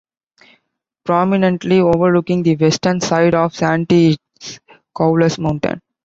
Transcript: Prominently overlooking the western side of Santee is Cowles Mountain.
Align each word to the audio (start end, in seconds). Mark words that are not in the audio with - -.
Prominently 1.03 1.79
overlooking 1.79 2.41
the 2.41 2.55
western 2.55 2.99
side 3.01 3.35
of 3.35 3.55
Santee 3.55 4.17
is 4.41 4.59
Cowles 4.97 5.37
Mountain. 5.37 5.79